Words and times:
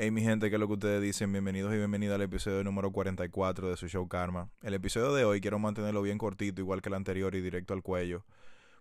Hey 0.00 0.12
mi 0.12 0.22
gente, 0.22 0.48
¿qué 0.48 0.54
es 0.54 0.60
lo 0.60 0.68
que 0.68 0.74
ustedes 0.74 1.02
dicen? 1.02 1.32
Bienvenidos 1.32 1.74
y 1.74 1.76
bienvenidas 1.76 2.14
al 2.14 2.22
episodio 2.22 2.62
número 2.62 2.92
44 2.92 3.68
de 3.68 3.76
su 3.76 3.88
show 3.88 4.06
Karma. 4.06 4.48
El 4.62 4.74
episodio 4.74 5.12
de 5.12 5.24
hoy 5.24 5.40
quiero 5.40 5.58
mantenerlo 5.58 6.02
bien 6.02 6.18
cortito, 6.18 6.60
igual 6.60 6.80
que 6.80 6.88
el 6.88 6.94
anterior 6.94 7.34
y 7.34 7.40
directo 7.40 7.74
al 7.74 7.82
cuello, 7.82 8.24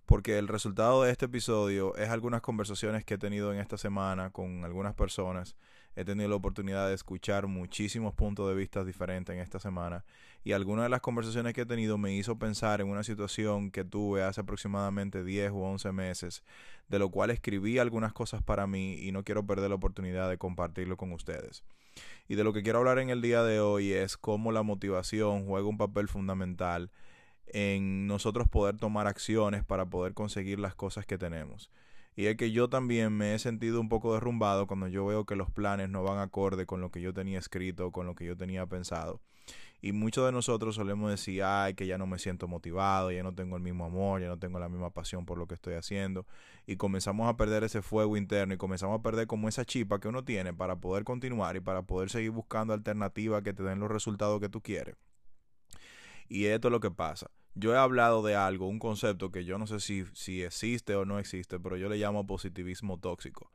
porque 0.05 0.37
el 0.37 0.47
resultado 0.47 1.01
de 1.01 1.11
este 1.11 1.25
episodio 1.25 1.95
es 1.95 2.09
algunas 2.09 2.41
conversaciones 2.41 3.03
que 3.03 3.15
he 3.15 3.17
tenido 3.17 3.51
en 3.51 3.59
esta 3.59 3.79
semana 3.79 4.29
con 4.29 4.63
algunas 4.63 4.93
personas 4.93 5.55
he 5.97 6.05
tenido 6.05 6.29
la 6.29 6.35
oportunidad 6.35 6.87
de 6.87 6.93
escuchar 6.93 7.47
muchísimos 7.47 8.13
puntos 8.13 8.47
de 8.47 8.53
vista 8.53 8.85
diferentes 8.85 9.33
en 9.33 9.41
esta 9.41 9.59
semana 9.59 10.05
y 10.43 10.51
algunas 10.51 10.85
de 10.85 10.89
las 10.89 11.01
conversaciones 11.01 11.55
que 11.55 11.61
he 11.61 11.65
tenido 11.65 11.97
me 11.97 12.13
hizo 12.13 12.37
pensar 12.37 12.81
en 12.81 12.87
una 12.87 13.03
situación 13.03 13.71
que 13.71 13.83
tuve 13.83 14.21
hace 14.21 14.41
aproximadamente 14.41 15.23
10 15.23 15.51
u 15.53 15.63
11 15.63 15.91
meses, 15.93 16.43
de 16.87 16.99
lo 16.99 17.09
cual 17.09 17.31
escribí 17.31 17.79
algunas 17.79 18.13
cosas 18.13 18.43
para 18.43 18.67
mí 18.67 18.93
y 18.93 19.11
no 19.11 19.23
quiero 19.23 19.47
perder 19.47 19.69
la 19.69 19.75
oportunidad 19.75 20.29
de 20.29 20.37
compartirlo 20.37 20.97
con 20.97 21.13
ustedes. 21.13 21.63
Y 22.27 22.35
de 22.35 22.43
lo 22.43 22.53
que 22.53 22.61
quiero 22.61 22.77
hablar 22.77 22.99
en 22.99 23.09
el 23.09 23.23
día 23.23 23.41
de 23.41 23.59
hoy 23.59 23.91
es 23.91 24.17
cómo 24.17 24.51
la 24.51 24.61
motivación 24.61 25.47
juega 25.47 25.67
un 25.67 25.79
papel 25.79 26.07
fundamental 26.07 26.91
en 27.47 28.05
nosotros 28.05 28.47
poder 28.47 28.77
tomar 28.77 29.07
acciones 29.07 29.65
para 29.65 29.87
poder 29.87 30.13
conseguir 30.13 30.59
las 30.59 30.75
cosas 30.75 31.07
que 31.07 31.17
tenemos. 31.17 31.71
Y 32.17 32.25
es 32.25 32.35
que 32.35 32.51
yo 32.51 32.67
también 32.67 33.15
me 33.15 33.35
he 33.35 33.39
sentido 33.39 33.79
un 33.79 33.89
poco 33.89 34.11
derrumbado 34.15 34.65
cuando 34.65 34.87
yo 34.87 35.05
veo 35.05 35.27
que 35.27 35.35
los 35.35 35.51
planes 35.51 35.87
no 35.87 36.01
van 36.01 36.17
acorde 36.17 36.65
con 36.65 36.81
lo 36.81 36.89
que 36.89 36.99
yo 36.99 37.13
tenía 37.13 37.37
escrito, 37.37 37.91
con 37.91 38.07
lo 38.07 38.15
que 38.15 38.25
yo 38.25 38.35
tenía 38.35 38.65
pensado. 38.65 39.21
Y 39.81 39.91
muchos 39.91 40.25
de 40.25 40.31
nosotros 40.31 40.73
solemos 40.73 41.11
decir, 41.11 41.43
ay, 41.43 41.75
que 41.75 41.85
ya 41.85 41.99
no 41.99 42.07
me 42.07 42.17
siento 42.17 42.47
motivado, 42.47 43.11
ya 43.11 43.21
no 43.21 43.35
tengo 43.35 43.55
el 43.55 43.61
mismo 43.61 43.85
amor, 43.85 44.19
ya 44.19 44.29
no 44.29 44.39
tengo 44.39 44.57
la 44.57 44.67
misma 44.67 44.89
pasión 44.89 45.27
por 45.27 45.37
lo 45.37 45.45
que 45.45 45.53
estoy 45.53 45.75
haciendo. 45.75 46.25
Y 46.65 46.77
comenzamos 46.77 47.29
a 47.29 47.37
perder 47.37 47.63
ese 47.63 47.83
fuego 47.83 48.17
interno 48.17 48.55
y 48.55 48.57
comenzamos 48.57 48.99
a 48.99 49.03
perder 49.03 49.27
como 49.27 49.47
esa 49.47 49.63
chipa 49.63 49.99
que 49.99 50.07
uno 50.07 50.23
tiene 50.23 50.55
para 50.55 50.77
poder 50.77 51.03
continuar 51.03 51.55
y 51.55 51.59
para 51.59 51.83
poder 51.83 52.09
seguir 52.09 52.31
buscando 52.31 52.73
alternativas 52.73 53.43
que 53.43 53.53
te 53.53 53.61
den 53.61 53.79
los 53.79 53.91
resultados 53.91 54.41
que 54.41 54.49
tú 54.49 54.59
quieres. 54.59 54.95
Y 56.27 56.45
esto 56.45 56.69
es 56.69 56.71
lo 56.71 56.79
que 56.79 56.89
pasa 56.89 57.29
yo 57.57 57.73
he 57.73 57.77
hablado 57.77 58.21
de 58.21 58.35
algo, 58.35 58.67
un 58.67 58.77
concepto 58.77 59.31
que 59.31 59.43
yo 59.43 59.57
no 59.57 59.65
sé 59.65 59.79
si, 59.79 60.05
si 60.13 60.43
existe 60.43 60.95
o 60.95 61.05
no 61.05 61.17
existe, 61.17 61.59
pero 61.59 61.75
yo 61.75 61.89
le 61.89 61.97
llamo 61.97 62.27
positivismo 62.27 62.99
tóxico. 62.99 63.51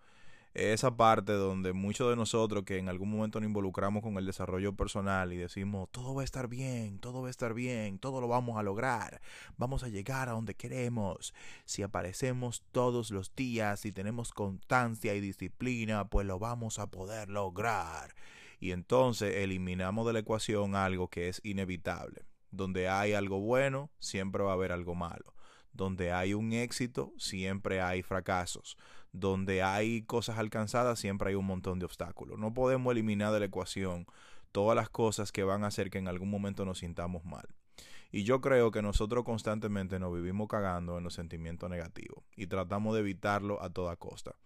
Esa 0.55 0.97
parte 0.97 1.33
donde 1.33 1.72
muchos 1.72 2.11
de 2.11 2.17
nosotros 2.17 2.64
que 2.64 2.77
en 2.77 2.89
algún 2.89 3.11
momento 3.11 3.41
nos 3.41 3.47
involucramos 3.47 4.03
con 4.03 4.19
el 4.19 4.27
desarrollo 4.27 4.75
personal 4.75 5.33
y 5.33 5.36
decimos, 5.36 5.89
todo 5.91 6.14
va 6.14 6.23
a 6.23 6.25
estar 6.25 6.48
bien, 6.48 6.98
todo 6.98 7.23
va 7.23 7.28
a 7.28 7.30
estar 7.30 7.55
bien, 7.55 7.98
todo 7.98 8.20
lo 8.20 8.28
vamos 8.28 8.58
a 8.58 8.62
lograr, 8.62 9.23
vamos 9.56 9.83
a 9.83 9.89
llegar 9.89 10.28
a 10.28 10.33
donde 10.33 10.55
queremos. 10.55 11.33
Si 11.64 11.83
aparecemos 11.83 12.64
todos 12.73 13.12
los 13.12 13.34
días 13.34 13.86
y 13.86 13.92
tenemos 13.92 14.33
constancia 14.33 15.14
y 15.14 15.20
disciplina, 15.20 16.08
pues 16.08 16.27
lo 16.27 16.39
vamos 16.39 16.79
a 16.80 16.90
poder 16.90 17.30
lograr. 17.30 18.14
Y 18.61 18.73
entonces 18.73 19.36
eliminamos 19.36 20.07
de 20.07 20.13
la 20.13 20.19
ecuación 20.19 20.74
algo 20.74 21.08
que 21.08 21.29
es 21.29 21.40
inevitable 21.45 22.32
donde 22.52 22.89
hay 22.89 23.14
algo 23.14 23.40
bueno, 23.40 23.90
siempre 23.98 24.45
va 24.45 24.51
a 24.51 24.55
haber 24.55 24.70
algo 24.70 24.95
malo. 24.95 25.35
Donde 25.73 26.13
hay 26.13 26.35
un 26.35 26.52
éxito, 26.52 27.13
siempre 27.17 27.80
hay 27.80 28.02
fracasos. 28.02 28.77
Donde 29.11 29.63
hay 29.63 30.02
cosas 30.02 30.39
alcanzadas, 30.39 31.01
siempre 31.01 31.30
hay 31.30 31.35
un 31.35 31.46
montón 31.46 31.79
de 31.79 31.86
obstáculos. 31.86 32.39
No 32.39 32.55
podemos 32.55 32.92
eliminar 32.92 33.33
de 33.33 33.40
la 33.40 33.46
ecuación 33.46 34.07
todas 34.52 34.77
las 34.77 34.90
cosas 34.90 35.33
que 35.33 35.42
van 35.42 35.64
a 35.64 35.68
hacer 35.68 35.90
que 35.90 35.98
en 35.98 36.08
algún 36.08 36.30
momento 36.30 36.64
nos 36.64 36.79
sintamos 36.79 37.24
mal. 37.24 37.48
Y 38.13 38.24
yo 38.24 38.42
creo 38.42 38.70
que 38.70 38.83
nosotros 38.83 39.24
constantemente 39.24 39.98
nos 39.98 40.14
vivimos 40.14 40.46
cagando 40.46 40.98
en 40.98 41.05
los 41.05 41.14
sentimientos 41.14 41.70
negativos 41.70 42.23
y 42.36 42.46
tratamos 42.46 42.95
de 42.95 43.01
evitarlo 43.01 43.63
a 43.63 43.70
toda 43.70 43.96
costa. 43.96 44.36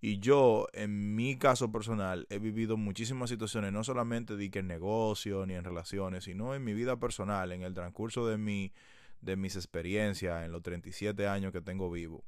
Y 0.00 0.18
yo, 0.18 0.66
en 0.72 1.14
mi 1.14 1.36
caso 1.36 1.72
personal, 1.72 2.26
he 2.30 2.38
vivido 2.38 2.76
muchísimas 2.76 3.30
situaciones, 3.30 3.72
no 3.72 3.84
solamente 3.84 4.36
de 4.36 4.50
que 4.50 4.58
en 4.58 4.66
negocio 4.66 5.46
ni 5.46 5.54
en 5.54 5.64
relaciones, 5.64 6.24
sino 6.24 6.54
en 6.54 6.62
mi 6.62 6.74
vida 6.74 6.96
personal, 6.98 7.52
en 7.52 7.62
el 7.62 7.74
transcurso 7.74 8.26
de, 8.26 8.36
mi, 8.36 8.72
de 9.20 9.36
mis 9.36 9.56
experiencias, 9.56 10.44
en 10.44 10.52
los 10.52 10.62
37 10.62 11.26
años 11.26 11.52
que 11.52 11.60
tengo 11.60 11.90
vivo. 11.90 12.24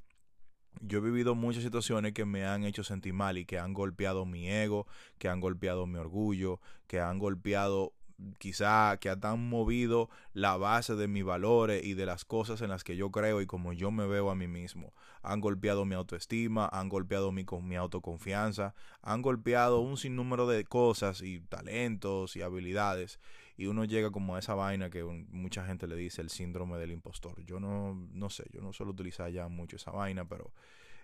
Yo 0.81 0.99
he 0.99 1.03
vivido 1.03 1.35
muchas 1.35 1.63
situaciones 1.63 2.13
que 2.13 2.25
me 2.25 2.45
han 2.45 2.65
hecho 2.65 2.85
sentir 2.85 3.15
mal 3.15 3.39
y 3.39 3.47
que 3.47 3.59
han 3.59 3.73
golpeado 3.73 4.27
mi 4.27 4.51
ego, 4.51 4.87
que 5.19 5.29
han 5.29 5.41
golpeado 5.41 5.87
mi 5.87 5.99
orgullo, 5.99 6.61
que 6.87 7.01
han 7.01 7.19
golpeado 7.19 7.93
quizá 8.39 8.97
que 8.99 9.11
han 9.11 9.49
movido 9.49 10.09
la 10.33 10.57
base 10.57 10.95
de 10.95 11.09
mis 11.09 11.25
valores 11.25 11.85
y 11.85 11.95
de 11.95 12.07
las 12.07 12.25
cosas 12.25 12.61
en 12.63 12.71
las 12.71 12.85
que 12.85 12.97
yo 12.97 13.11
creo 13.11 13.41
y 13.41 13.47
como 13.47 13.73
yo 13.73 13.91
me 13.91 14.07
veo 14.07 14.31
a 14.31 14.35
mí 14.35 14.49
mismo. 14.49 14.95
Han 15.23 15.41
golpeado 15.41 15.85
mi 15.85 15.95
autoestima, 15.95 16.69
han 16.73 16.89
golpeado 16.89 17.33
mi, 17.33 17.45
mi 17.63 17.77
autoconfianza, 17.77 18.75
han 19.03 19.23
golpeado 19.23 19.81
un 19.81 19.97
sinnúmero 19.97 20.47
de 20.47 20.65
cosas 20.65 21.23
y 21.23 21.41
talentos 21.41 22.37
y 22.37 22.43
habilidades. 22.43 23.21
Y 23.57 23.67
uno 23.67 23.85
llega 23.85 24.11
como 24.11 24.37
a 24.37 24.39
esa 24.39 24.55
vaina 24.55 24.91
que 24.91 25.03
mucha 25.05 25.65
gente 25.65 25.87
le 25.87 25.97
dice 25.97 26.21
el 26.21 26.31
síndrome 26.31 26.79
del 26.79 26.93
impostor. 26.93 27.43
Yo 27.45 27.59
no, 27.59 27.95
no 28.13 28.31
sé, 28.31 28.45
yo 28.53 28.61
no 28.61 28.73
suelo 28.73 28.93
utilizar 28.93 29.31
ya 29.31 29.49
mucho 29.49 29.77
esa 29.77 29.91
vaina, 29.91 30.27
pero 30.27 30.53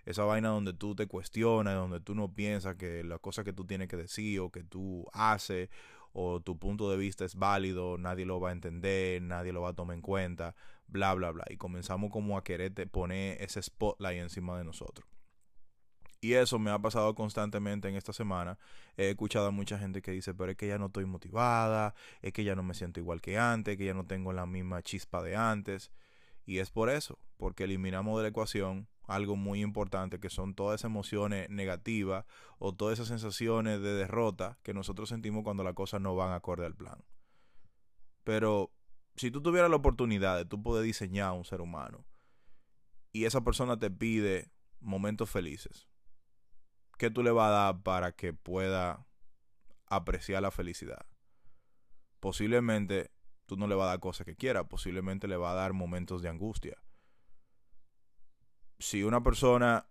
esa 0.05 0.23
vaina 0.23 0.49
donde 0.49 0.73
tú 0.73 0.95
te 0.95 1.07
cuestionas, 1.07 1.75
donde 1.75 1.99
tú 1.99 2.13
no 2.13 2.33
piensas 2.33 2.75
que 2.75 3.03
la 3.03 3.19
cosa 3.19 3.43
que 3.43 3.53
tú 3.53 3.65
tienes 3.65 3.87
que 3.87 3.97
decir 3.97 4.39
o 4.39 4.51
que 4.51 4.63
tú 4.63 5.07
haces 5.13 5.69
o 6.13 6.39
tu 6.41 6.57
punto 6.57 6.89
de 6.89 6.97
vista 6.97 7.25
es 7.25 7.35
válido, 7.35 7.97
nadie 7.97 8.25
lo 8.25 8.39
va 8.39 8.49
a 8.49 8.53
entender, 8.53 9.21
nadie 9.21 9.51
lo 9.51 9.61
va 9.61 9.69
a 9.69 9.73
tomar 9.73 9.95
en 9.95 10.01
cuenta, 10.01 10.55
bla, 10.87 11.13
bla, 11.15 11.31
bla. 11.31 11.45
Y 11.49 11.57
comenzamos 11.57 12.11
como 12.11 12.37
a 12.37 12.43
quererte 12.43 12.87
poner 12.87 13.41
ese 13.41 13.61
spotlight 13.61 14.21
encima 14.21 14.57
de 14.57 14.63
nosotros. 14.63 15.07
Y 16.21 16.35
eso 16.35 16.57
me 16.57 16.71
ha 16.71 16.79
pasado 16.79 17.13
constantemente 17.15 17.89
en 17.89 17.95
esta 17.95 18.13
semana. 18.13 18.57
He 18.95 19.09
escuchado 19.09 19.47
a 19.47 19.51
mucha 19.51 19.77
gente 19.77 20.01
que 20.01 20.11
dice, 20.11 20.33
pero 20.33 20.51
es 20.51 20.57
que 20.57 20.67
ya 20.67 20.77
no 20.77 20.85
estoy 20.85 21.03
motivada, 21.05 21.95
es 22.21 22.31
que 22.31 22.45
ya 22.45 22.55
no 22.55 22.63
me 22.63 22.75
siento 22.75 23.01
igual 23.01 23.19
que 23.19 23.37
antes, 23.37 23.77
que 23.77 23.83
ya 23.83 23.93
no 23.93 24.05
tengo 24.05 24.31
la 24.31 24.45
misma 24.45 24.81
chispa 24.81 25.21
de 25.21 25.35
antes. 25.35 25.91
Y 26.45 26.59
es 26.59 26.71
por 26.71 26.89
eso, 26.89 27.19
porque 27.35 27.65
eliminamos 27.65 28.15
de 28.17 28.23
la 28.23 28.29
ecuación 28.29 28.87
algo 29.05 29.35
muy 29.35 29.61
importante 29.61 30.19
que 30.19 30.29
son 30.29 30.55
todas 30.55 30.79
esas 30.79 30.89
emociones 30.89 31.49
negativas 31.49 32.25
o 32.57 32.73
todas 32.73 32.93
esas 32.93 33.09
sensaciones 33.09 33.81
de 33.81 33.93
derrota 33.93 34.57
que 34.63 34.73
nosotros 34.73 35.09
sentimos 35.09 35.43
cuando 35.43 35.63
las 35.63 35.73
cosas 35.73 36.01
no 36.01 36.15
van 36.15 36.33
acorde 36.33 36.65
al 36.65 36.75
plan. 36.75 37.03
Pero 38.23 38.71
si 39.15 39.29
tú 39.29 39.41
tuvieras 39.41 39.69
la 39.69 39.75
oportunidad 39.75 40.37
de 40.37 40.45
tú 40.45 40.61
poder 40.63 40.85
diseñar 40.85 41.29
a 41.29 41.33
un 41.33 41.45
ser 41.45 41.61
humano 41.61 42.05
y 43.11 43.25
esa 43.25 43.41
persona 43.41 43.77
te 43.77 43.91
pide 43.91 44.51
momentos 44.79 45.29
felices, 45.29 45.87
¿qué 46.97 47.11
tú 47.11 47.23
le 47.23 47.31
vas 47.31 47.49
a 47.49 47.51
dar 47.51 47.83
para 47.83 48.13
que 48.13 48.33
pueda 48.33 49.05
apreciar 49.87 50.41
la 50.41 50.51
felicidad? 50.51 51.05
Posiblemente 52.21 53.11
tú 53.45 53.57
no 53.57 53.67
le 53.67 53.75
vas 53.75 53.85
a 53.85 53.89
dar 53.89 53.99
cosas 53.99 54.25
que 54.25 54.37
quiera, 54.37 54.69
posiblemente 54.69 55.27
le 55.27 55.35
va 55.35 55.51
a 55.51 55.55
dar 55.55 55.73
momentos 55.73 56.21
de 56.21 56.29
angustia 56.29 56.77
si 58.83 59.01
una 59.03 59.23
persona 59.23 59.87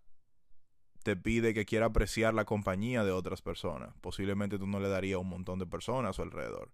te 1.02 1.16
pide 1.16 1.54
que 1.54 1.64
quiera 1.64 1.86
apreciar 1.86 2.34
la 2.34 2.44
compañía 2.44 3.04
de 3.04 3.10
otras 3.10 3.40
personas, 3.40 3.94
posiblemente 4.02 4.58
tú 4.58 4.66
no 4.66 4.80
le 4.80 4.88
darías 4.90 5.18
un 5.18 5.30
montón 5.30 5.58
de 5.58 5.66
personas 5.66 6.10
a 6.10 6.12
su 6.12 6.20
alrededor. 6.20 6.70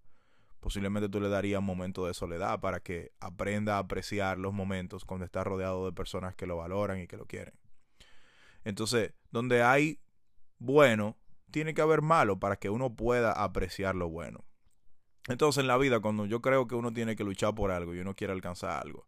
Posiblemente 0.58 1.08
tú 1.08 1.20
le 1.20 1.28
darías 1.28 1.60
un 1.60 1.66
momento 1.66 2.06
de 2.06 2.14
soledad 2.14 2.58
para 2.58 2.80
que 2.80 3.12
aprenda 3.20 3.76
a 3.76 3.78
apreciar 3.78 4.36
los 4.36 4.52
momentos 4.52 5.04
cuando 5.04 5.24
está 5.24 5.44
rodeado 5.44 5.86
de 5.86 5.92
personas 5.92 6.34
que 6.34 6.48
lo 6.48 6.56
valoran 6.56 6.98
y 6.98 7.06
que 7.06 7.16
lo 7.16 7.26
quieren. 7.26 7.54
Entonces, 8.64 9.12
donde 9.30 9.62
hay 9.62 10.00
bueno, 10.58 11.16
tiene 11.52 11.72
que 11.72 11.82
haber 11.82 12.02
malo 12.02 12.40
para 12.40 12.56
que 12.56 12.68
uno 12.68 12.96
pueda 12.96 13.30
apreciar 13.30 13.94
lo 13.94 14.08
bueno. 14.08 14.44
Entonces, 15.28 15.60
en 15.60 15.68
la 15.68 15.78
vida, 15.78 16.00
cuando 16.00 16.26
yo 16.26 16.42
creo 16.42 16.66
que 16.66 16.74
uno 16.74 16.92
tiene 16.92 17.14
que 17.14 17.22
luchar 17.22 17.54
por 17.54 17.70
algo 17.70 17.94
y 17.94 18.00
uno 18.00 18.16
quiere 18.16 18.32
alcanzar 18.32 18.82
algo, 18.82 19.06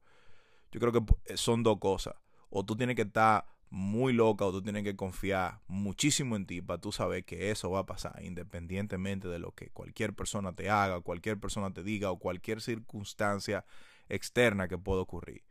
yo 0.71 0.79
creo 0.79 0.93
que 0.93 1.37
son 1.37 1.65
dos 1.65 1.81
cosas 1.81 2.15
o 2.51 2.65
tú 2.65 2.77
tienes 2.77 2.97
que 2.97 3.03
estar 3.03 3.47
muy 3.71 4.13
loca 4.13 4.45
o 4.45 4.51
tú 4.51 4.63
tienes 4.63 4.83
que 4.83 4.97
confiar 4.97 5.61
muchísimo 5.69 6.35
en 6.35 6.45
ti 6.45 6.61
para 6.61 6.81
tú 6.81 6.91
saber 6.91 7.25
que 7.25 7.51
eso 7.53 7.71
va 7.71 7.81
a 7.81 7.87
pasar 7.87 8.21
independientemente 8.23 9.29
de 9.29 9.39
lo 9.39 9.53
que 9.53 9.71
cualquier 9.71 10.13
persona 10.13 10.53
te 10.53 10.69
haga, 10.69 11.01
cualquier 11.01 11.39
persona 11.39 11.73
te 11.73 11.85
diga 11.85 12.11
o 12.11 12.19
cualquier 12.19 12.61
circunstancia 12.61 13.65
externa 14.09 14.67
que 14.67 14.77
pueda 14.77 15.01
ocurrir. 15.01 15.45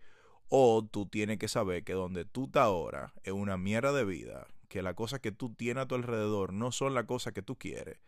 O 0.50 0.86
tú 0.86 1.06
tienes 1.06 1.38
que 1.38 1.48
saber 1.48 1.84
que 1.84 1.94
donde 1.94 2.26
tú 2.26 2.46
estás 2.46 2.64
ahora 2.64 3.14
es 3.24 3.32
una 3.32 3.58
mierda 3.58 3.94
de 3.94 4.04
vida, 4.04 4.48
que 4.68 4.82
las 4.82 4.96
cosas 4.96 5.22
que 5.22 5.32
tú 5.32 5.54
tienes 5.54 5.84
a 5.84 5.88
tu 5.88 5.96
alrededor 5.96 6.52
no 6.52 6.72
son 6.72 6.94
las 6.94 7.06
cosas 7.06 7.34
que 7.34 7.42
tú 7.42 7.58
quieres 7.58 8.00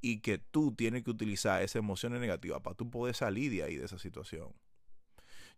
y 0.00 0.20
que 0.20 0.38
tú 0.38 0.72
tienes 0.74 1.04
que 1.04 1.10
utilizar 1.10 1.62
esa 1.62 1.78
emoción 1.78 2.18
negativa 2.18 2.62
para 2.62 2.76
tú 2.76 2.88
poder 2.90 3.14
salir 3.14 3.50
de 3.50 3.64
ahí 3.64 3.76
de 3.76 3.84
esa 3.84 3.98
situación. 3.98 4.54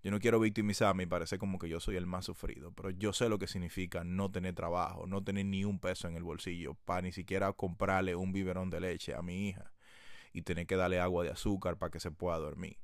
Yo 0.03 0.11
no 0.11 0.19
quiero 0.19 0.41
victimizarme 0.41 1.05
y 1.05 1.07
parece 1.07 1.39
como 1.39 1.61
que 1.61 1.69
yo 1.69 1.79
soy 1.79 1.95
el 1.95 2.07
más 2.07 2.25
sufrido, 2.25 2.73
pero 2.73 2.91
yo 2.91 3.13
sé 3.13 3.29
lo 3.29 3.39
que 3.39 3.47
significa 3.47 4.03
no 4.03 4.33
tener 4.33 4.53
trabajo, 4.53 5.07
no 5.07 5.23
tener 5.23 5.47
ni 5.47 5.65
un 5.65 5.79
peso 5.79 6.09
en 6.09 6.17
el 6.17 6.25
bolsillo 6.25 6.75
para 6.75 7.03
ni 7.03 7.13
siquiera 7.13 7.53
comprarle 7.53 8.17
un 8.17 8.33
biberón 8.33 8.69
de 8.69 8.81
leche 8.81 9.15
a 9.15 9.23
mi 9.23 9.49
hija 9.49 9.73
y 10.33 10.43
tener 10.43 10.67
que 10.67 10.75
darle 10.75 10.99
agua 10.99 11.23
de 11.23 11.31
azúcar 11.31 11.77
para 11.77 11.91
que 11.91 12.01
se 12.01 12.11
pueda 12.11 12.39
dormir. 12.39 12.79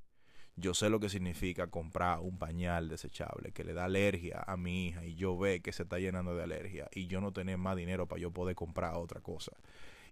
Yo 0.54 0.74
sé 0.74 0.90
lo 0.90 1.00
que 1.00 1.08
significa 1.08 1.66
comprar 1.68 2.20
un 2.20 2.38
pañal 2.38 2.88
desechable 2.88 3.50
que 3.50 3.64
le 3.64 3.74
da 3.74 3.86
alergia 3.86 4.44
a 4.46 4.56
mi 4.56 4.86
hija 4.86 5.04
y 5.04 5.16
yo 5.16 5.36
ve 5.36 5.60
que 5.60 5.72
se 5.72 5.82
está 5.82 5.98
llenando 5.98 6.36
de 6.36 6.44
alergia 6.44 6.88
y 6.92 7.08
yo 7.08 7.20
no 7.20 7.32
tener 7.32 7.58
más 7.58 7.76
dinero 7.76 8.06
para 8.06 8.20
yo 8.20 8.30
poder 8.30 8.54
comprar 8.54 8.94
otra 8.94 9.20
cosa 9.20 9.52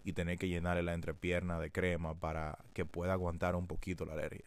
y 0.03 0.11
tener 0.11 0.37
que 0.37 0.49
llenarle 0.49 0.83
la 0.83 0.93
entrepierna 0.93 1.57
de 1.57 1.71
crema 1.71 2.15
para 2.15 2.57
que 2.73 2.85
pueda 2.85 3.13
aguantar 3.13 3.55
un 3.55 3.67
poquito 3.67 4.05
la 4.05 4.13
alergia. 4.13 4.45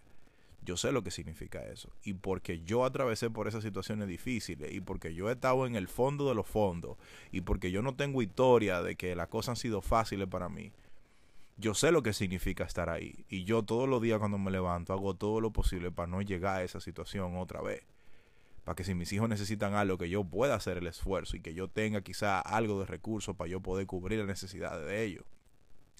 Yo 0.63 0.77
sé 0.77 0.93
lo 0.93 1.03
que 1.03 1.11
significa 1.11 1.65
eso. 1.65 1.91
Y 2.05 2.15
porque 2.15 2.61
yo 2.61 2.85
atravesé 2.85 3.31
por 3.31 3.49
esas 3.49 3.63
situaciones 3.65 4.09
difíciles 4.09 4.73
y 4.73 4.81
porque 4.81 5.15
yo 5.15 5.29
he 5.29 5.33
estado 5.33 5.67
en 5.67 5.75
el 5.75 5.89
fondo 5.89 6.29
de 6.29 6.35
los 6.35 6.47
fondos 6.47 6.99
y 7.33 7.41
porque 7.41 7.71
yo 7.71 7.83
no 7.83 7.95
tengo 7.95 8.23
historia 8.23 8.83
de 8.83 8.97
que 8.97 9.17
las 9.17 9.29
cosas 9.29 9.51
han 9.51 9.57
sido 9.57 9.81
fáciles 9.81 10.29
para 10.29 10.49
mí, 10.49 10.73
yo 11.57 11.75
sé 11.75 11.93
lo 11.93 12.03
que 12.03 12.13
significa 12.13 12.65
estar 12.65 12.91
ahí. 12.91 13.25
Y 13.29 13.45
yo 13.45 13.63
todos 13.63 13.89
los 13.89 14.03
días 14.03 14.19
cuando 14.19 14.39
me 14.39 14.51
levanto 14.51 14.93
hago 14.93 15.15
todo 15.15 15.41
lo 15.41 15.51
posible 15.51 15.91
para 15.91 16.07
no 16.07 16.23
llegar 16.23 16.57
a 16.57 16.63
esa 16.63 16.81
situación 16.81 17.37
otra 17.37 17.63
vez. 17.63 17.83
Para 18.65 18.77
que 18.77 18.85
si 18.85 18.95
mis 18.95 19.13
hijos 19.13 19.29
necesitan 19.29 19.75
algo, 19.75 19.97
que 19.97 20.11
yo 20.11 20.25
pueda 20.25 20.55
hacer 20.55 20.79
el 20.79 20.87
esfuerzo 20.87 21.37
y 21.37 21.41
que 21.41 21.55
yo 21.55 21.69
tenga 21.69 22.03
quizá 22.03 22.41
algo 22.41 22.81
de 22.81 22.87
recursos 22.87 23.35
para 23.35 23.49
yo 23.51 23.61
poder 23.61 23.87
cubrir 23.87 24.19
las 24.19 24.29
necesidades 24.29 24.87
de 24.87 25.05
ellos 25.05 25.25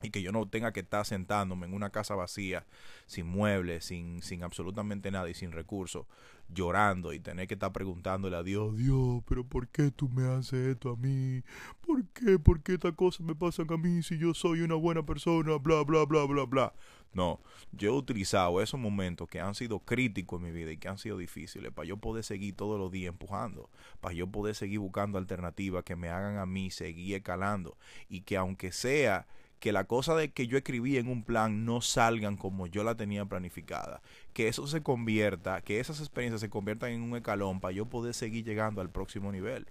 y 0.03 0.11
que 0.11 0.23
yo 0.23 0.33
no 0.33 0.49
tenga 0.49 0.73
que 0.73 0.81
estar 0.81 1.05
sentándome 1.05 1.67
en 1.67 1.75
una 1.75 1.91
casa 1.91 2.15
vacía, 2.15 2.67
sin 3.07 3.27
muebles, 3.27 3.85
sin, 3.85 4.23
sin 4.23 4.43
absolutamente 4.43 5.11
nada 5.11 5.29
y 5.29 5.35
sin 5.35 5.53
recursos, 5.53 6.07
llorando 6.49 7.13
y 7.13 7.21
tener 7.21 7.47
que 7.47 7.55
estar 7.55 7.73
preguntándole 7.73 8.37
a 8.37 8.43
Dios, 8.43 8.77
Dios, 8.77 9.23
pero 9.27 9.45
¿por 9.45 9.69
qué 9.69 9.91
tú 9.91 10.09
me 10.09 10.27
haces 10.29 10.69
esto 10.69 10.91
a 10.91 10.97
mí? 10.97 11.43
¿Por 11.81 12.05
qué? 12.09 12.39
¿Por 12.39 12.63
qué 12.63 12.75
estas 12.75 12.95
cosas 12.95 13.21
me 13.21 13.35
pasan 13.35 13.67
a 13.71 13.77
mí 13.77 14.03
si 14.03 14.19
yo 14.19 14.35
soy 14.35 14.63
una 14.63 14.75
buena 14.75 15.05
persona? 15.05 15.57
Bla, 15.57 15.83
bla, 15.83 16.05
bla, 16.05 16.25
bla, 16.25 16.45
bla. 16.45 16.73
No, 17.13 17.41
yo 17.73 17.93
he 17.93 17.97
utilizado 17.97 18.61
esos 18.61 18.79
momentos 18.79 19.29
que 19.29 19.41
han 19.41 19.57
sido 19.57 19.81
críticos 19.81 20.39
en 20.39 20.47
mi 20.47 20.53
vida 20.53 20.71
y 20.71 20.77
que 20.77 20.89
han 20.89 20.99
sido 20.99 21.19
difíciles 21.19 21.73
para 21.73 21.89
yo 21.89 21.97
poder 21.97 22.23
seguir 22.23 22.55
todos 22.55 22.79
los 22.79 22.93
días 22.93 23.13
empujando, 23.13 23.69
para 24.01 24.15
yo 24.15 24.29
poder 24.29 24.55
seguir 24.55 24.79
buscando 24.79 25.19
alternativas 25.19 25.83
que 25.83 25.97
me 25.97 26.09
hagan 26.09 26.39
a 26.39 26.47
mí 26.47 26.71
seguir 26.71 27.17
escalando 27.17 27.77
y 28.09 28.21
que 28.21 28.37
aunque 28.37 28.71
sea 28.71 29.27
que 29.61 29.73
la 29.73 29.85
cosa 29.85 30.17
de 30.17 30.31
que 30.31 30.47
yo 30.47 30.57
escribí 30.57 30.97
en 30.97 31.09
un 31.09 31.23
plan 31.23 31.67
no 31.67 31.83
salgan 31.83 32.37
como 32.37 32.67
yo 32.67 32.83
la 32.83 32.97
tenía 32.97 33.27
planificada, 33.27 34.01
que 34.33 34.49
eso 34.49 34.67
se 34.67 34.83
convierta, 34.83 35.61
que 35.61 35.81
esas 35.81 36.01
experiencias 36.01 36.41
se 36.41 36.49
conviertan 36.49 36.91
en 36.91 37.03
un 37.03 37.15
escalón 37.15 37.61
para 37.61 37.73
yo 37.73 37.85
poder 37.85 38.15
seguir 38.15 38.45
llegando 38.45 38.81
al 38.81 38.89
próximo 38.89 39.31
nivel. 39.31 39.67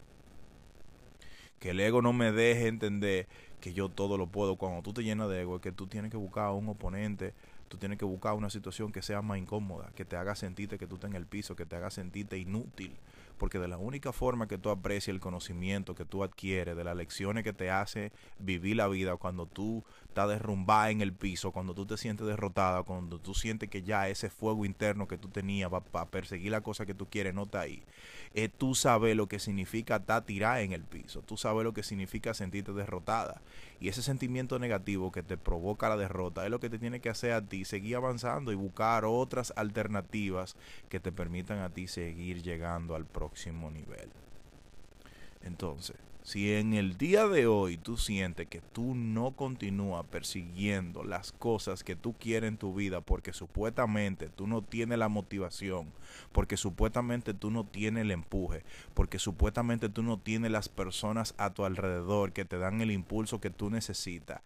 Que 1.60 1.72
el 1.72 1.80
ego 1.80 2.02
no 2.02 2.14
me 2.14 2.32
deje 2.32 2.68
entender 2.68 3.28
que 3.60 3.74
yo 3.74 3.90
todo 3.90 4.18
lo 4.18 4.28
puedo. 4.28 4.56
Cuando 4.56 4.82
tú 4.82 4.94
te 4.94 5.04
llenas 5.04 5.28
de 5.30 5.42
ego, 5.42 5.58
es 5.58 5.62
que 5.62 5.72
tú 5.74 5.88
tienes 5.88 6.12
que 6.12 6.18
buscar 6.18 6.46
a 6.46 6.52
un 6.54 6.70
oponente, 6.70 7.34
tú 7.70 7.78
tienes 7.78 7.98
que 7.98 8.06
buscar 8.06 8.34
una 8.34 8.50
situación 8.50 8.92
que 8.92 9.02
sea 9.02 9.22
más 9.22 9.38
incómoda, 9.38 9.92
que 9.96 10.04
te 10.04 10.18
haga 10.18 10.36
sentirte 10.36 10.78
que 10.78 10.88
tú 10.88 10.96
estás 10.96 11.12
en 11.12 11.16
el 11.16 11.26
piso, 11.26 11.56
que 11.56 11.66
te 11.66 11.76
haga 11.76 11.92
sentirte 11.92 12.38
inútil, 12.38 12.98
porque 13.38 13.60
de 13.60 13.68
la 13.68 13.78
única 13.78 14.12
forma 14.12 14.48
que 14.48 14.58
tú 14.58 14.70
aprecias 14.70 15.14
el 15.14 15.22
conocimiento 15.22 15.96
que 15.96 16.04
tú 16.04 16.24
adquieres, 16.24 16.76
de 16.76 16.84
las 16.84 16.98
lecciones 16.98 17.44
que 17.44 17.54
te 17.54 17.72
hace 17.72 18.12
vivir 18.38 18.76
la 18.76 18.88
vida 18.88 19.16
cuando 19.16 19.46
tú 19.46 19.84
estás 20.10 20.28
derrumbada 20.28 20.90
en 20.90 21.02
el 21.02 21.14
piso, 21.14 21.52
cuando 21.52 21.74
tú 21.74 21.86
te 21.86 21.96
sientes 21.96 22.28
derrotada, 22.28 22.84
cuando 22.84 23.20
tú 23.20 23.34
sientes 23.34 23.70
que 23.70 23.84
ya 23.84 24.10
ese 24.10 24.30
fuego 24.30 24.66
interno 24.66 25.08
que 25.08 25.18
tú 25.18 25.30
tenías 25.30 25.72
para 25.92 26.06
perseguir 26.10 26.52
la 26.52 26.62
cosa 26.62 26.86
que 26.86 26.94
tú 26.94 27.08
quieres 27.08 27.34
no 27.34 27.44
está 27.44 27.62
ahí, 27.62 27.84
es 28.34 28.52
tú 28.52 28.76
sabes 28.76 29.16
lo 29.16 29.28
que 29.28 29.40
significa 29.40 29.98
estar 29.98 30.26
tirada 30.26 30.62
en 30.62 30.74
el 30.74 30.84
piso, 30.84 31.22
tú 31.22 31.38
sabes 31.38 31.64
lo 31.64 31.74
que 31.74 31.84
significa 31.84 32.34
sentirte 32.34 32.74
derrotada. 32.74 33.42
Y 33.80 33.88
ese 33.88 34.02
sentimiento 34.02 34.60
negativo 34.60 35.12
que 35.12 35.24
te 35.24 35.38
provoca 35.38 35.88
la 35.88 35.96
derrota 35.96 36.44
es 36.44 36.52
lo 36.52 36.60
que 36.60 36.70
te 36.70 36.80
tiene 36.80 37.00
que 37.00 37.10
hacer 37.10 37.32
a 37.32 37.42
ti 37.42 37.59
seguir 37.66 37.96
avanzando 37.96 38.52
y 38.52 38.56
buscar 38.56 39.06
otras 39.06 39.54
alternativas 39.56 40.56
que 40.90 41.00
te 41.00 41.12
permitan 41.12 41.60
a 41.60 41.70
ti 41.70 41.88
seguir 41.88 42.42
llegando 42.42 42.96
al 42.96 43.06
próximo 43.06 43.72
nivel. 43.72 44.10
Entonces, 45.42 45.96
si 46.30 46.54
en 46.54 46.74
el 46.74 46.98
día 46.98 47.28
de 47.28 47.48
hoy 47.48 47.78
tú 47.78 47.98
sientes 47.98 48.48
que 48.48 48.62
tú 48.62 48.94
no 48.94 49.32
continúas 49.32 50.06
persiguiendo 50.06 51.04
las 51.04 51.32
cosas 51.32 51.84
que 51.84 51.96
tú 51.96 52.14
quieres 52.14 52.50
en 52.50 52.58
tu 52.58 52.76
vida 52.76 53.02
porque 53.02 53.34
supuestamente 53.34 54.30
tú 54.30 54.46
no 54.46 54.62
tienes 54.62 55.00
la 55.00 55.08
motivación, 55.08 55.92
porque 56.32 56.56
supuestamente 56.56 57.34
tú 57.34 57.50
no 57.50 57.64
tienes 57.64 58.02
el 58.02 58.12
empuje, 58.12 58.64
porque 58.94 59.18
supuestamente 59.18 59.90
tú 59.90 60.04
no 60.04 60.20
tienes 60.20 60.52
las 60.52 60.70
personas 60.70 61.34
a 61.38 61.52
tu 61.52 61.66
alrededor 61.66 62.32
que 62.32 62.46
te 62.46 62.60
dan 62.60 62.82
el 62.82 62.92
impulso 62.92 63.42
que 63.42 63.50
tú 63.50 63.72
necesitas, 63.72 64.42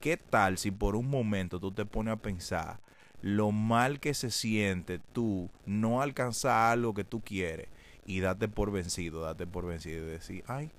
¿qué 0.00 0.16
tal 0.16 0.58
si 0.58 0.70
por 0.70 0.96
un 0.96 1.08
momento 1.08 1.60
tú 1.60 1.72
te 1.72 1.84
pones 1.84 2.14
a 2.14 2.16
pensar 2.16 2.80
lo 3.20 3.50
mal 3.50 4.00
que 4.00 4.14
se 4.14 4.30
siente 4.30 5.00
tú 5.12 5.50
no 5.66 6.02
alcanzar 6.02 6.72
algo 6.72 6.94
que 6.94 7.04
tú 7.04 7.20
quieres 7.20 7.68
y 8.06 8.20
date 8.20 8.48
por 8.48 8.70
vencido, 8.70 9.20
date 9.22 9.46
por 9.46 9.66
vencido 9.66 10.06
y 10.06 10.10
decir, 10.10 10.44
ay, 10.46 10.70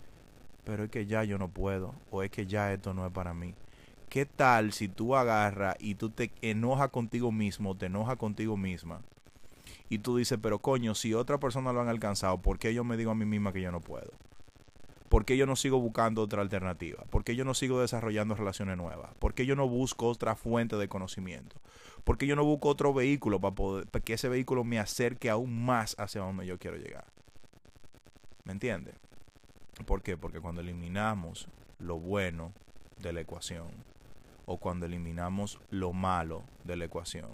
pero 0.64 0.84
es 0.84 0.90
que 0.90 1.06
ya 1.06 1.24
yo 1.24 1.38
no 1.38 1.50
puedo, 1.50 1.94
o 2.12 2.24
es 2.24 2.32
que 2.32 2.46
ya 2.46 2.74
esto 2.74 2.94
no 2.94 3.06
es 3.06 3.12
para 3.12 3.34
mí. 3.34 3.54
¿Qué 4.10 4.26
tal 4.26 4.74
si 4.74 4.88
tú 4.88 5.16
agarras 5.16 5.76
y 5.80 5.96
tú 5.96 6.10
te 6.10 6.32
enojas 6.42 6.90
contigo 6.90 7.32
mismo, 7.32 7.78
te 7.78 7.86
enojas 7.86 8.18
contigo 8.18 8.58
misma? 8.58 9.02
Y 9.90 10.00
tú 10.00 10.18
dices, 10.18 10.40
pero 10.42 10.60
coño, 10.60 10.96
si 10.96 11.14
otra 11.14 11.40
persona 11.40 11.74
lo 11.74 11.82
han 11.82 11.90
alcanzado, 11.90 12.40
¿por 12.40 12.58
qué 12.58 12.74
yo 12.74 12.84
me 12.84 12.98
digo 12.98 13.12
a 13.12 13.16
mí 13.16 13.26
misma 13.26 13.54
que 13.54 13.62
yo 13.62 13.72
no 13.72 13.82
puedo? 13.82 14.12
¿Por 15.10 15.26
qué 15.26 15.38
yo 15.38 15.48
no 15.48 15.56
sigo 15.56 15.80
buscando 15.80 16.22
otra 16.22 16.44
alternativa? 16.44 17.04
¿Por 17.10 17.24
qué 17.24 17.36
yo 17.36 17.44
no 17.44 17.56
sigo 17.56 17.82
desarrollando 17.82 18.36
relaciones 18.36 18.78
nuevas? 18.78 19.14
¿Por 19.18 19.34
qué 19.34 19.48
yo 19.48 19.56
no 19.56 19.68
busco 19.68 20.08
otra 20.08 20.36
fuente 20.36 20.76
de 20.76 20.88
conocimiento? 20.88 21.56
¿Por 22.04 22.20
qué 22.20 22.28
yo 22.28 22.36
no 22.36 22.46
busco 22.46 22.70
otro 22.70 22.94
vehículo 22.94 23.40
para, 23.40 23.56
poder, 23.56 23.88
para 23.88 24.06
que 24.06 24.14
ese 24.14 24.30
vehículo 24.30 24.64
me 24.64 24.78
acerque 24.78 25.32
aún 25.32 25.66
más 25.66 25.96
hacia 25.98 26.22
donde 26.22 26.46
yo 26.46 26.60
quiero 26.60 26.78
llegar? 26.78 27.06
¿Me 28.44 28.54
entiendes? 28.54 28.96
¿Por 29.86 30.04
qué? 30.04 30.16
Porque 30.16 30.40
cuando 30.40 30.62
eliminamos 30.62 31.48
lo 31.80 31.98
bueno 31.98 32.54
de 33.02 33.14
la 33.14 33.22
ecuación 33.22 33.68
o 34.46 34.58
cuando 34.58 34.86
eliminamos 34.86 35.60
lo 35.72 35.92
malo 35.92 36.44
de 36.64 36.76
la 36.76 36.86
ecuación, 36.86 37.32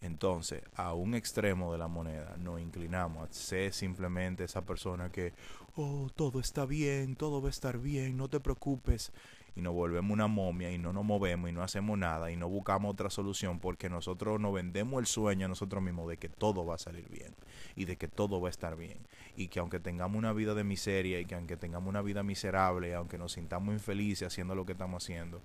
entonces 0.00 0.62
a 0.74 0.92
un 0.94 1.14
extremo 1.14 1.72
de 1.72 1.78
la 1.78 1.88
moneda 1.88 2.36
nos 2.38 2.60
inclinamos 2.60 3.28
a 3.28 3.32
ser 3.32 3.72
simplemente 3.72 4.44
esa 4.44 4.62
persona 4.62 5.10
que, 5.10 5.32
oh, 5.76 6.08
todo 6.14 6.40
está 6.40 6.66
bien, 6.66 7.16
todo 7.16 7.40
va 7.40 7.48
a 7.48 7.50
estar 7.50 7.78
bien, 7.78 8.16
no 8.16 8.28
te 8.28 8.40
preocupes, 8.40 9.12
y 9.56 9.62
nos 9.62 9.72
volvemos 9.72 10.12
una 10.12 10.26
momia 10.26 10.70
y 10.70 10.76
no 10.76 10.92
nos 10.92 11.04
movemos 11.04 11.48
y 11.48 11.52
no 11.52 11.62
hacemos 11.62 11.96
nada 11.96 12.30
y 12.30 12.36
no 12.36 12.46
buscamos 12.46 12.92
otra 12.92 13.08
solución 13.08 13.58
porque 13.58 13.88
nosotros 13.88 14.38
nos 14.38 14.52
vendemos 14.52 15.00
el 15.00 15.06
sueño 15.06 15.46
a 15.46 15.48
nosotros 15.48 15.82
mismos 15.82 16.08
de 16.10 16.18
que 16.18 16.28
todo 16.28 16.66
va 16.66 16.74
a 16.74 16.78
salir 16.78 17.08
bien 17.08 17.34
y 17.74 17.86
de 17.86 17.96
que 17.96 18.06
todo 18.06 18.38
va 18.38 18.48
a 18.48 18.50
estar 18.50 18.76
bien. 18.76 18.98
Y 19.34 19.48
que 19.48 19.58
aunque 19.58 19.80
tengamos 19.80 20.18
una 20.18 20.34
vida 20.34 20.54
de 20.54 20.62
miseria 20.62 21.20
y 21.20 21.24
que 21.24 21.34
aunque 21.34 21.56
tengamos 21.56 21.88
una 21.88 22.02
vida 22.02 22.22
miserable, 22.22 22.94
aunque 22.94 23.16
nos 23.16 23.32
sintamos 23.32 23.72
infelices 23.72 24.26
haciendo 24.28 24.54
lo 24.54 24.66
que 24.66 24.72
estamos 24.72 25.02
haciendo, 25.02 25.40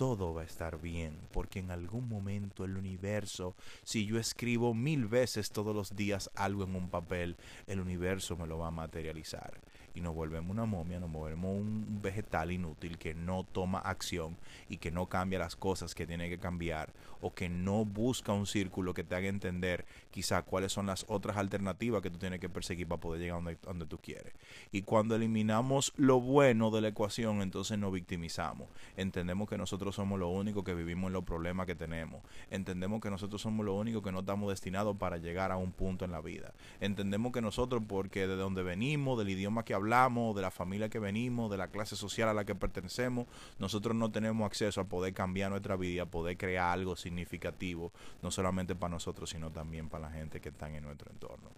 todo 0.00 0.32
va 0.32 0.40
a 0.40 0.46
estar 0.46 0.80
bien, 0.80 1.14
porque 1.30 1.58
en 1.58 1.70
algún 1.70 2.08
momento 2.08 2.64
el 2.64 2.78
universo, 2.78 3.54
si 3.82 4.06
yo 4.06 4.18
escribo 4.18 4.72
mil 4.72 5.04
veces 5.04 5.50
todos 5.50 5.76
los 5.76 5.94
días 5.94 6.30
algo 6.34 6.64
en 6.64 6.74
un 6.74 6.88
papel, 6.88 7.36
el 7.66 7.80
universo 7.80 8.34
me 8.34 8.46
lo 8.46 8.56
va 8.56 8.68
a 8.68 8.70
materializar 8.70 9.60
y 9.94 10.00
nos 10.00 10.14
volvemos 10.14 10.50
una 10.50 10.64
momia, 10.64 11.00
nos 11.00 11.10
volvemos 11.10 11.50
un 11.50 12.00
vegetal 12.02 12.52
inútil 12.52 12.98
que 12.98 13.14
no 13.14 13.44
toma 13.44 13.78
acción 13.78 14.36
y 14.68 14.78
que 14.78 14.90
no 14.90 15.06
cambia 15.06 15.38
las 15.38 15.56
cosas 15.56 15.94
que 15.94 16.06
tiene 16.06 16.28
que 16.28 16.38
cambiar 16.38 16.92
o 17.20 17.34
que 17.34 17.48
no 17.48 17.84
busca 17.84 18.32
un 18.32 18.46
círculo 18.46 18.94
que 18.94 19.04
te 19.04 19.14
haga 19.14 19.28
entender 19.28 19.84
quizá 20.10 20.42
cuáles 20.42 20.72
son 20.72 20.86
las 20.86 21.04
otras 21.08 21.36
alternativas 21.36 22.02
que 22.02 22.10
tú 22.10 22.18
tienes 22.18 22.40
que 22.40 22.48
perseguir 22.48 22.88
para 22.88 23.00
poder 23.00 23.20
llegar 23.20 23.36
donde, 23.36 23.58
donde 23.62 23.86
tú 23.86 23.98
quieres. 23.98 24.32
Y 24.72 24.82
cuando 24.82 25.14
eliminamos 25.14 25.92
lo 25.96 26.20
bueno 26.20 26.70
de 26.70 26.80
la 26.80 26.88
ecuación, 26.88 27.42
entonces 27.42 27.78
nos 27.78 27.92
victimizamos. 27.92 28.68
Entendemos 28.96 29.48
que 29.48 29.58
nosotros 29.58 29.94
somos 29.94 30.18
lo 30.18 30.28
único 30.28 30.64
que 30.64 30.74
vivimos 30.74 31.08
en 31.08 31.12
los 31.14 31.24
problemas 31.24 31.66
que 31.66 31.74
tenemos. 31.74 32.22
Entendemos 32.50 33.00
que 33.00 33.10
nosotros 33.10 33.42
somos 33.42 33.64
lo 33.66 33.74
único 33.74 34.02
que 34.02 34.12
no 34.12 34.20
estamos 34.20 34.50
destinados 34.50 34.96
para 34.96 35.18
llegar 35.18 35.52
a 35.52 35.56
un 35.56 35.72
punto 35.72 36.04
en 36.04 36.12
la 36.12 36.20
vida. 36.20 36.52
Entendemos 36.80 37.32
que 37.32 37.40
nosotros, 37.40 37.82
porque 37.86 38.26
de 38.26 38.36
donde 38.36 38.62
venimos, 38.62 39.18
del 39.18 39.28
idioma 39.28 39.64
que 39.64 39.74
hablamos, 39.80 40.34
de 40.36 40.42
la 40.42 40.50
familia 40.50 40.88
que 40.88 40.98
venimos, 40.98 41.50
de 41.50 41.56
la 41.56 41.68
clase 41.68 41.96
social 41.96 42.28
a 42.28 42.34
la 42.34 42.44
que 42.44 42.54
pertenecemos, 42.54 43.26
nosotros 43.58 43.96
no 43.96 44.10
tenemos 44.10 44.46
acceso 44.46 44.80
a 44.80 44.84
poder 44.84 45.12
cambiar 45.12 45.50
nuestra 45.50 45.76
vida, 45.76 46.02
a 46.02 46.06
poder 46.06 46.36
crear 46.36 46.72
algo 46.72 46.96
significativo, 46.96 47.92
no 48.22 48.30
solamente 48.30 48.74
para 48.74 48.90
nosotros, 48.90 49.30
sino 49.30 49.50
también 49.50 49.88
para 49.88 50.08
la 50.08 50.12
gente 50.12 50.40
que 50.40 50.50
está 50.50 50.68
en 50.68 50.84
nuestro 50.84 51.10
entorno. 51.10 51.50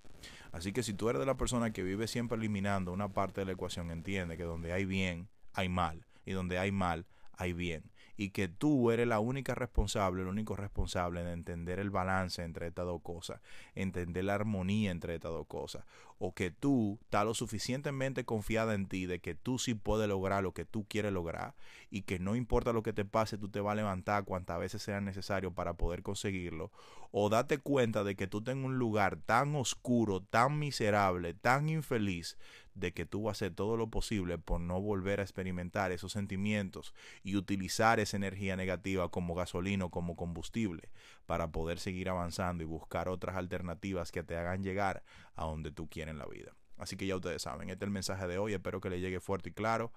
Así 0.52 0.72
que 0.72 0.82
si 0.82 0.94
tú 0.94 1.08
eres 1.08 1.20
de 1.20 1.26
la 1.26 1.36
persona 1.36 1.72
que 1.72 1.82
vive 1.82 2.06
siempre 2.06 2.36
eliminando 2.36 2.92
una 2.92 3.08
parte 3.08 3.40
de 3.40 3.46
la 3.46 3.52
ecuación, 3.52 3.90
entiende 3.90 4.36
que 4.36 4.44
donde 4.44 4.72
hay 4.72 4.84
bien, 4.84 5.28
hay 5.52 5.68
mal, 5.68 6.06
y 6.24 6.32
donde 6.32 6.58
hay 6.58 6.72
mal, 6.72 7.06
hay 7.36 7.52
bien 7.52 7.92
y 8.16 8.30
que 8.30 8.48
tú 8.48 8.90
eres 8.90 9.06
la 9.06 9.20
única 9.20 9.54
responsable, 9.54 10.22
el 10.22 10.28
único 10.28 10.54
responsable 10.54 11.24
de 11.24 11.32
entender 11.32 11.78
el 11.78 11.90
balance 11.90 12.42
entre 12.42 12.68
estas 12.68 12.84
dos 12.84 13.00
cosas, 13.02 13.40
entender 13.74 14.24
la 14.24 14.34
armonía 14.34 14.90
entre 14.90 15.14
estas 15.14 15.32
dos 15.32 15.46
cosas, 15.46 15.84
o 16.24 16.32
que 16.32 16.52
tú 16.52 17.00
estás 17.02 17.24
lo 17.24 17.34
suficientemente 17.34 18.24
confiada 18.24 18.74
en 18.74 18.86
ti 18.86 19.06
de 19.06 19.18
que 19.18 19.34
tú 19.34 19.58
sí 19.58 19.74
puedes 19.74 20.06
lograr 20.08 20.44
lo 20.44 20.54
que 20.54 20.64
tú 20.64 20.86
quieres 20.88 21.12
lograr 21.12 21.56
y 21.90 22.02
que 22.02 22.20
no 22.20 22.36
importa 22.36 22.72
lo 22.72 22.84
que 22.84 22.92
te 22.92 23.04
pase, 23.04 23.38
tú 23.38 23.48
te 23.48 23.60
vas 23.60 23.72
a 23.72 23.74
levantar 23.74 24.24
cuantas 24.24 24.60
veces 24.60 24.82
sea 24.84 25.00
necesario 25.00 25.52
para 25.52 25.74
poder 25.74 26.04
conseguirlo, 26.04 26.70
o 27.10 27.28
date 27.28 27.58
cuenta 27.58 28.04
de 28.04 28.14
que 28.14 28.28
tú 28.28 28.40
en 28.46 28.64
un 28.64 28.78
lugar 28.78 29.16
tan 29.16 29.56
oscuro, 29.56 30.20
tan 30.20 30.60
miserable, 30.60 31.34
tan 31.34 31.68
infeliz, 31.68 32.38
de 32.74 32.92
que 32.92 33.04
tú 33.04 33.24
vas 33.24 33.30
a 33.30 33.46
hacer 33.46 33.54
todo 33.54 33.76
lo 33.76 33.88
posible 33.88 34.38
por 34.38 34.60
no 34.60 34.80
volver 34.80 35.20
a 35.20 35.22
experimentar 35.22 35.92
esos 35.92 36.12
sentimientos 36.12 36.94
y 37.22 37.36
utilizar 37.36 38.00
esa 38.00 38.16
energía 38.16 38.56
negativa 38.56 39.10
como 39.10 39.34
gasolina 39.34 39.88
como 39.88 40.16
combustible 40.16 40.88
para 41.26 41.50
poder 41.52 41.78
seguir 41.78 42.08
avanzando 42.08 42.62
y 42.62 42.66
buscar 42.66 43.08
otras 43.08 43.36
alternativas 43.36 44.12
que 44.12 44.22
te 44.22 44.36
hagan 44.36 44.62
llegar 44.62 45.02
a 45.34 45.44
donde 45.44 45.70
tú 45.70 45.88
quieres 45.88 46.12
en 46.12 46.18
la 46.18 46.26
vida. 46.26 46.52
Así 46.78 46.96
que 46.96 47.06
ya 47.06 47.16
ustedes 47.16 47.42
saben, 47.42 47.70
este 47.70 47.84
es 47.84 47.86
el 47.86 47.92
mensaje 47.92 48.26
de 48.26 48.38
hoy, 48.38 48.54
espero 48.54 48.80
que 48.80 48.90
le 48.90 49.00
llegue 49.00 49.20
fuerte 49.20 49.50
y 49.50 49.52
claro. 49.52 49.92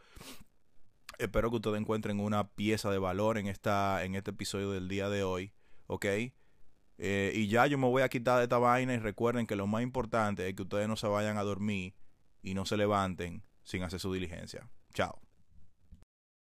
Espero 1.18 1.50
que 1.50 1.58
ustedes 1.58 1.80
encuentren 1.80 2.20
una 2.20 2.50
pieza 2.50 2.92
de 2.92 3.00
valor 3.00 3.38
en, 3.38 3.48
esta, 3.48 4.04
en 4.04 4.16
este 4.16 4.32
episodio 4.32 4.72
del 4.72 4.88
día 4.88 5.10
de 5.10 5.24
hoy, 5.24 5.54
¿ok? 5.88 6.06
Eh, 6.98 7.32
y 7.34 7.48
ya 7.48 7.68
yo 7.68 7.78
me 7.78 7.88
voy 7.88 8.02
a 8.02 8.10
quitar 8.10 8.38
de 8.38 8.44
esta 8.44 8.58
vaina 8.58 8.94
y 8.94 9.00
recuerden 9.00 9.48
que 9.48 9.56
lo 9.56 9.68
más 9.68 9.84
importante 9.84 10.48
es 10.48 10.56
que 10.56 10.64
ustedes 10.64 10.88
no 10.88 10.96
se 10.96 11.08
vayan 11.08 11.38
a 11.38 11.44
dormir 11.44 11.96
y 12.42 12.54
no 12.54 12.66
se 12.66 12.78
levanten 12.78 13.44
sin 13.64 13.84
hacer 13.84 14.00
su 14.00 14.14
diligencia. 14.14 14.70
Chao. 14.94 15.25